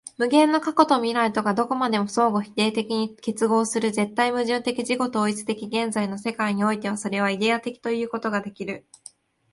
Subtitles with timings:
[0.17, 8.83] 無限の過去と未来とがどこまでも相互否定的に結合する絶対矛盾的自己同一的現在の世界においては、それはイデヤ的ということができる。